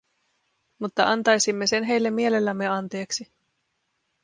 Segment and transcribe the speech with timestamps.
[0.79, 3.31] Mutta antaisimme sen heille mielellämme anteeksi.